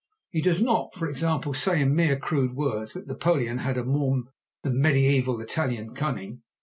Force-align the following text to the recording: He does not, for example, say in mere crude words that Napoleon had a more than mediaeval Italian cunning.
He 0.31 0.41
does 0.41 0.59
not, 0.63 0.95
for 0.95 1.07
example, 1.07 1.53
say 1.53 1.79
in 1.79 1.93
mere 1.95 2.17
crude 2.17 2.55
words 2.55 2.93
that 2.93 3.05
Napoleon 3.05 3.59
had 3.59 3.77
a 3.77 3.83
more 3.83 4.23
than 4.63 4.81
mediaeval 4.81 5.39
Italian 5.41 5.93
cunning. 5.93 6.41